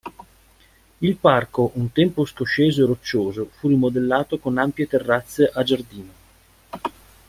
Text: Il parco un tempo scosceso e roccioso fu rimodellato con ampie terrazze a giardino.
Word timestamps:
Il 1.01 1.15
parco 1.17 1.69
un 1.75 1.91
tempo 1.91 2.25
scosceso 2.25 2.81
e 2.81 2.87
roccioso 2.87 3.51
fu 3.59 3.67
rimodellato 3.67 4.39
con 4.39 4.57
ampie 4.57 4.87
terrazze 4.87 5.47
a 5.53 5.61
giardino. 5.61 6.11